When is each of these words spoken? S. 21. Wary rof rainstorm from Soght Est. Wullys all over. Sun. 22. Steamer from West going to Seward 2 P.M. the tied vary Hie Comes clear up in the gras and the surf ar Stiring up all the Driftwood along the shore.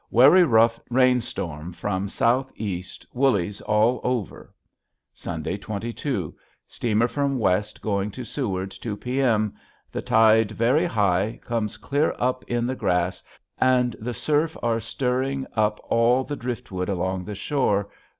S. 0.01 0.09
21. 0.09 0.31
Wary 0.31 0.43
rof 0.45 0.79
rainstorm 0.89 1.73
from 1.73 2.07
Soght 2.07 2.49
Est. 2.57 3.05
Wullys 3.15 3.61
all 3.67 4.01
over. 4.03 4.51
Sun. 5.13 5.43
22. 5.43 6.35
Steamer 6.67 7.07
from 7.07 7.37
West 7.37 7.83
going 7.83 8.09
to 8.09 8.23
Seward 8.25 8.71
2 8.71 8.97
P.M. 8.97 9.53
the 9.91 10.01
tied 10.01 10.49
vary 10.53 10.85
Hie 10.85 11.39
Comes 11.43 11.77
clear 11.77 12.15
up 12.17 12.43
in 12.45 12.65
the 12.65 12.73
gras 12.73 13.21
and 13.59 13.95
the 13.99 14.15
surf 14.15 14.57
ar 14.63 14.79
Stiring 14.79 15.45
up 15.53 15.79
all 15.83 16.23
the 16.23 16.35
Driftwood 16.35 16.89
along 16.89 17.25
the 17.25 17.35
shore. 17.35 17.87